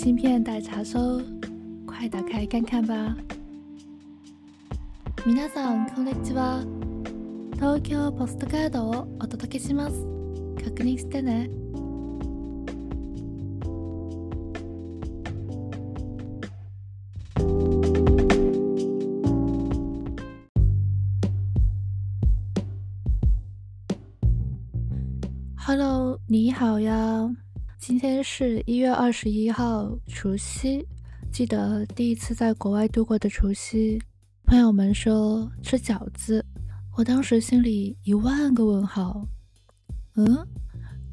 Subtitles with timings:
[0.00, 1.20] 芯片待查收，
[1.84, 3.16] 快打开看看吧。
[5.26, 6.64] 皆さんこんにちは。
[7.54, 10.06] 東京ポストカードをお届けします。
[10.64, 11.50] 確認してね。
[25.56, 27.47] Hello，你好呀！
[27.78, 30.84] 今天是一月二十一号，除夕。
[31.32, 34.02] 记得第一次在国外度过的除夕，
[34.44, 36.44] 朋友们说吃饺子，
[36.96, 39.24] 我当时心里一万个问号。
[40.16, 40.44] 嗯，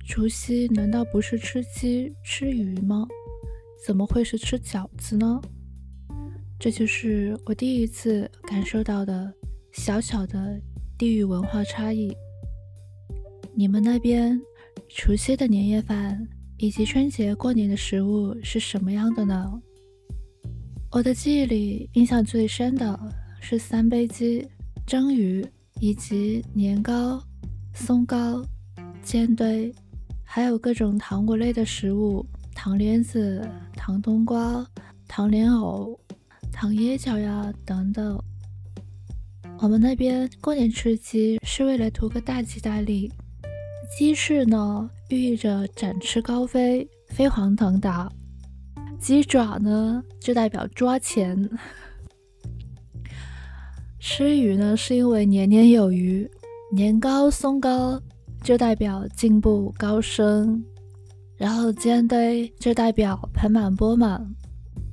[0.08, 3.08] 除夕难道不是吃鸡吃鱼吗？
[3.86, 5.40] 怎么会是吃饺子呢？
[6.60, 9.32] 这就是我第一次感受到的
[9.72, 10.60] 小小的
[10.98, 12.12] 地域文化差异。
[13.54, 14.41] 你们那边
[14.90, 19.61] 除夕的年夜饭以及春节过年的食物是什么样的呢？
[20.91, 22.98] 我的记忆里印象最深的
[23.41, 24.48] 是三杯鸡、
[24.87, 25.45] 蒸鱼
[25.81, 27.21] 以及年糕、
[27.73, 28.41] 松糕、
[29.03, 29.73] 煎堆，
[30.23, 33.45] 还有各种糖果类的食物，糖莲子、
[33.76, 34.65] 糖冬瓜、
[35.07, 35.99] 糖莲藕、
[36.51, 38.17] 糖椰角呀等等。
[39.59, 43.11] 我们那边过年吃鸡是为了图个大吉大利。
[43.98, 48.09] 鸡翅呢，寓意着展翅高飞、飞黄腾达；
[48.99, 51.48] 鸡爪呢，就代表抓钱。
[53.99, 56.27] 吃鱼呢，是因为年年有余；
[56.73, 58.01] 年糕、松糕
[58.43, 60.59] 就代表进步高升；
[61.37, 64.28] 然后煎堆就代表盆满钵满。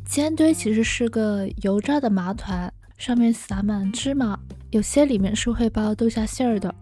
[0.05, 4.39] 煎堆其实是个油炸的麻团，上面撒满芝麻，
[4.73, 6.75] 有些里面是会包豆沙馅儿的。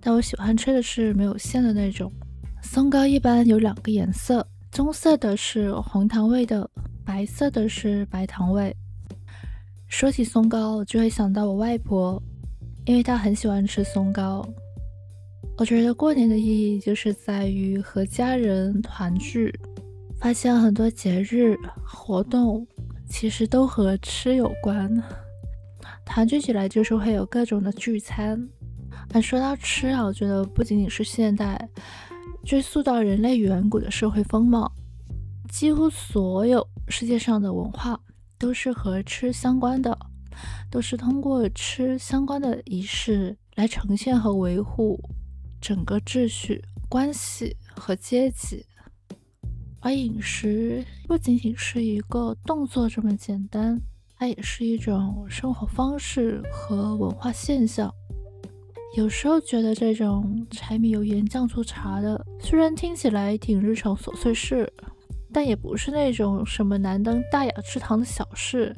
[0.00, 2.10] 但我喜欢吃的是没有馅的那种。
[2.62, 6.68] 松糕一般有两个颜色，棕色的是红糖味的，
[7.04, 8.74] 白色的是白糖味。
[9.88, 12.22] 说起松糕，我就会想到我外婆，
[12.86, 14.46] 因为她很喜欢吃松糕。
[15.58, 19.52] 我觉得过年的意义就是在于和家人团聚，
[20.18, 22.66] 发现很多节日活动
[23.06, 24.90] 其实都和吃有关，
[26.06, 28.48] 团聚起来就是会有各种的聚餐。
[29.12, 31.68] 而说到吃啊，我觉得不仅仅是现代，
[32.44, 34.70] 追溯到人类远古的社会风貌，
[35.48, 37.98] 几乎所有世界上的文化
[38.38, 39.96] 都是和吃相关的，
[40.70, 45.00] 都是通过吃相关的仪式来呈现和维护
[45.60, 48.66] 整个秩序、关系和阶级。
[49.80, 53.80] 而饮食不仅仅是一个动作这么简单，
[54.16, 57.92] 它也是一种生活方式和文化现象。
[58.94, 64.70] 有时候觉得这种柴米油盐酱醋茶的，虽然听起来挺日常琐碎事，
[65.32, 68.74] 但也不是那种什么难登大雅之堂的小事。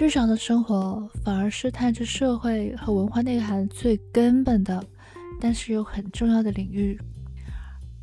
[0.00, 4.84] 日常的生活反而是探知社会和文化内涵最根本的，
[5.40, 7.00] 但是又很重要的领域。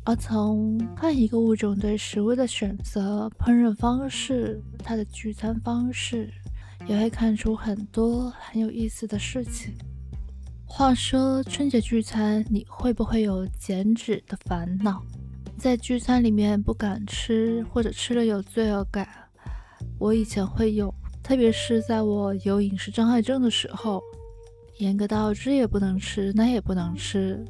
[0.04, 6.32] 而从看一个物种对食物的选择、烹饪方式、它的聚餐方式，
[6.86, 9.74] 也会看出很多很有意思的事情。
[10.70, 15.02] 话说春节聚餐，你会不会有减脂的烦恼？
[15.56, 19.08] 在聚餐里面不敢吃，或者吃了有罪恶感？
[19.98, 24.00] 我以前会有，特别是在我有饮食障碍症的时候，
[24.76, 27.42] 严格到这也不能吃，那也不能吃。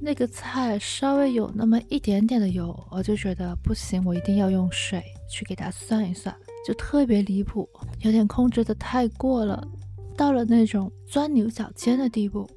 [0.00, 6.34] 那个菜稍微有那么一点点的油，我就觉得不行，我一定要用水去给它涮一涮，
[6.66, 9.68] 就特别离谱，有点控制的太过了，
[10.16, 12.48] 到了那种钻牛角尖的地步。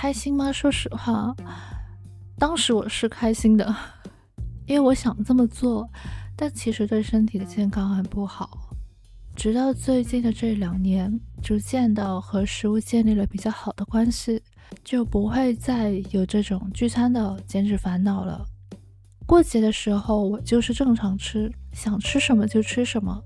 [0.00, 0.50] 开心吗？
[0.50, 1.36] 说实话，
[2.38, 3.76] 当时我是开心的，
[4.66, 5.86] 因为我想这么做，
[6.34, 8.72] 但其实对身体的健康很不好。
[9.36, 14.42] 直到最近的这两年，逐渐的和食物建立了比较好的关系，
[14.82, 18.46] 就不会再有这种聚餐的减脂烦恼了。
[19.26, 23.22] 过节的时候，我就是正常吃，想吃什么就吃什么。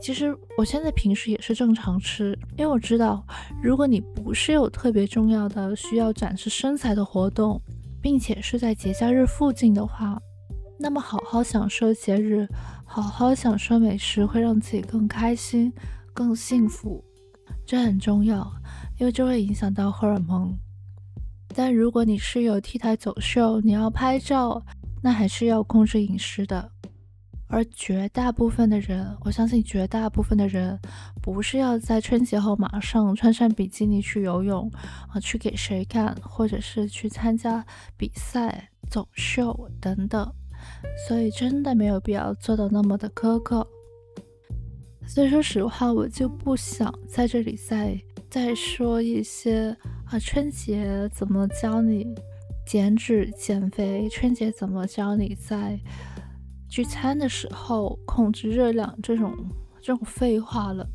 [0.00, 3.24] 其实我现在平时也是正常吃，因为我知道，
[3.62, 7.60] 如果你不是有特别重要的需要展示身材的活动，
[8.00, 10.20] 并且是在节假日附近的话，
[10.78, 12.48] 那么好好享受节日，
[12.84, 15.72] 好好享受美食，会让自己更开心、
[16.12, 17.04] 更幸福，
[17.64, 18.52] 这很重要，
[18.98, 20.52] 因为这会影响到荷尔蒙。
[21.54, 24.64] 但如果你是有 T 台走秀，你要拍照，
[25.00, 26.72] 那还是要控制饮食的。
[27.52, 30.80] 而绝大部分的人，我相信绝大部分的人，
[31.20, 34.72] 不是要在春节后马上穿上比基尼去游泳
[35.08, 37.62] 啊，去给谁看，或者是去参加
[37.94, 40.32] 比赛、走秀等等。
[41.06, 43.66] 所以真的没有必要做到那么的苛刻。
[45.06, 48.00] 所以说实话，我就不想在这里再
[48.30, 49.76] 再说一些
[50.06, 52.06] 啊，春节怎么教你
[52.66, 54.08] 减脂减肥？
[54.08, 55.78] 春节怎么教你在
[56.72, 59.36] 聚餐的时候控制热量这种
[59.82, 60.88] 这种废话了？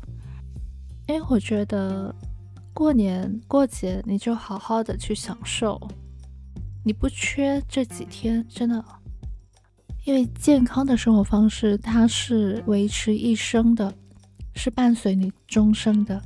[1.06, 2.12] 因为我觉得
[2.74, 5.80] 过年过节你就好好的去享受，
[6.84, 8.84] 你不缺这几天，真的。
[10.04, 13.94] 因为健康的生活方式，它是维持一生的，
[14.56, 16.20] 是伴随你终生的，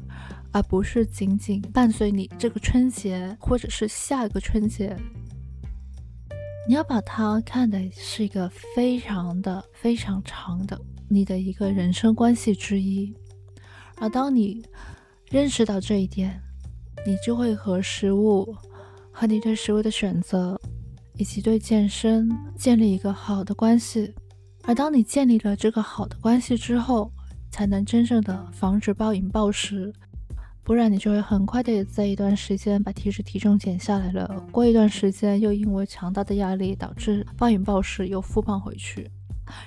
[0.50, 4.96] 而不是仅仅伴随你这个春节或者是下一个春节。
[6.68, 13.12] 你要把它看的是一个非常的非常长的你的一个人生关系之一。
[13.96, 14.64] 而当你
[15.30, 16.40] 认识到这一点，
[17.06, 18.56] 你就会和食物
[19.10, 20.60] 和你对食物的选择。
[21.18, 22.26] 以及对健身
[22.56, 24.12] 建立一个好的关系，
[24.64, 27.12] 而当你建立了这个好的关系之后，
[27.50, 29.92] 才能真正的防止暴饮暴食，
[30.64, 39.10] 不然你就会很快的在一段时间把体脂体重减下来了，过一段时间又因为强大的压力导致暴饮暴食又复胖回去，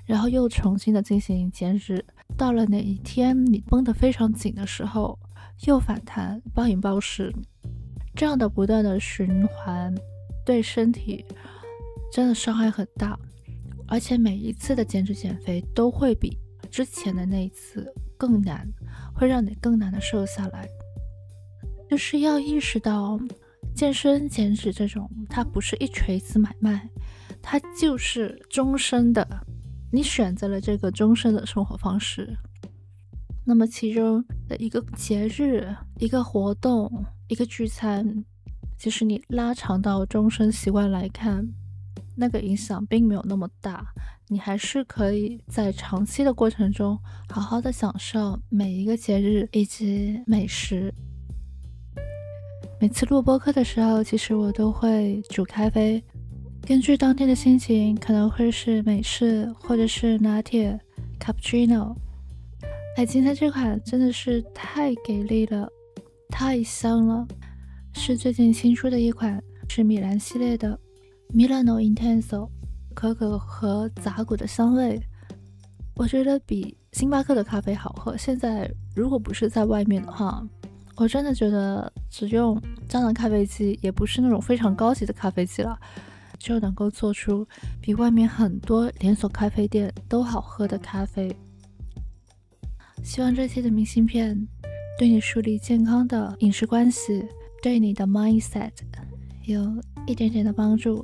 [0.05, 2.03] 然后又重新的进行减脂，
[2.37, 5.19] 到了哪一天你绷得非常紧的时候，
[5.65, 7.33] 又反弹暴饮暴食，
[8.15, 9.93] 这样的不断的循环。
[10.45, 11.25] 对身体
[12.13, 13.19] 真的伤害很大，
[13.87, 16.37] 而且每一次的减脂减肥都会比
[16.69, 18.65] 之前的那一次更难，
[19.13, 20.69] 会让你更难的瘦下来。
[21.89, 23.19] 就是要意识到，
[23.73, 26.89] 健身减脂这种，它不是一锤子买卖，
[27.41, 29.27] 它就是终身的。
[29.91, 32.35] 你选择了这个终身的生活方式，
[33.45, 38.25] 那么其中的一个节日、一个活动、一个聚餐。
[38.77, 41.47] 其实你拉长到终身习惯来看，
[42.15, 43.85] 那个影响并没有那么大，
[44.27, 46.99] 你还是可以在长期的过程中
[47.29, 50.93] 好好的享受每一个节日以及美食。
[52.77, 56.03] 每次录播课的时候，其实我都会煮咖啡，
[56.61, 60.77] 根据当天的心情，可能会是美式或者是拿铁、
[61.17, 61.95] cappuccino。
[62.97, 65.67] 哎，今天这款真的是太给力了，
[66.29, 67.25] 太香了。
[67.93, 70.77] 是最近新出的一款，是米兰系列的
[71.33, 72.49] Milano Intenso，
[72.93, 75.01] 可可和杂果的香味，
[75.95, 78.17] 我觉得比星巴克的咖啡好喝。
[78.17, 80.45] 现在如果不是在外面的话，
[80.95, 85.77] 我真的觉得只用胶囊咖啡机，也不是那种非常高级的咖啡机了，
[86.39, 87.47] 就能够做出
[87.81, 91.35] 比外面很多连锁咖啡店都好喝的咖啡。
[93.03, 94.47] 希望这期的明信片
[94.97, 97.25] 对你树立健康的饮食关系。
[97.61, 98.69] 对你的 mindset
[99.45, 99.59] 有
[100.05, 101.03] 一点点的帮助。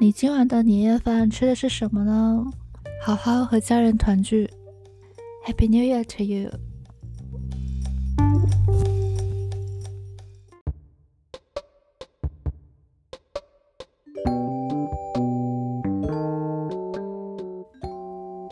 [0.00, 2.42] 你今晚的年夜饭吃的是什么呢？
[3.04, 4.48] 好好和家人团聚。
[5.46, 6.50] Happy New Year to you！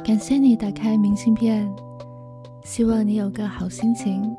[0.07, 1.68] 感谢你打开明信片，
[2.63, 4.36] 希望你有个好心情。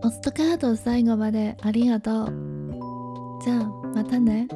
[0.00, 2.32] ポストカード最後までありがとう。
[3.44, 4.46] じゃあ、またね。